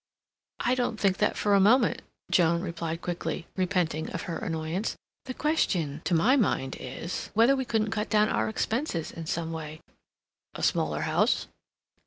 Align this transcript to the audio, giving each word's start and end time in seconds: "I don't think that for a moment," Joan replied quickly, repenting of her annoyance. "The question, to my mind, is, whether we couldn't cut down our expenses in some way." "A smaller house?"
"I 0.61 0.73
don't 0.73 0.99
think 0.99 1.17
that 1.17 1.37
for 1.37 1.53
a 1.53 1.59
moment," 1.59 2.01
Joan 2.31 2.61
replied 2.63 3.03
quickly, 3.03 3.45
repenting 3.55 4.09
of 4.09 4.23
her 4.23 4.39
annoyance. 4.39 4.95
"The 5.25 5.35
question, 5.35 6.01
to 6.05 6.15
my 6.15 6.35
mind, 6.35 6.75
is, 6.79 7.29
whether 7.35 7.55
we 7.55 7.65
couldn't 7.65 7.91
cut 7.91 8.09
down 8.09 8.27
our 8.27 8.49
expenses 8.49 9.11
in 9.11 9.27
some 9.27 9.51
way." 9.51 9.79
"A 10.55 10.63
smaller 10.63 11.01
house?" 11.01 11.45